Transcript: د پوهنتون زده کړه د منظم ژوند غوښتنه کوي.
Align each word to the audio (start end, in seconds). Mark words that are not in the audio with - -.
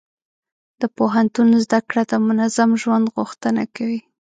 د 0.81 0.83
پوهنتون 0.97 1.47
زده 1.65 1.79
کړه 1.89 2.03
د 2.11 2.13
منظم 2.27 2.69
ژوند 2.81 3.05
غوښتنه 3.15 3.63
کوي. 3.75 3.99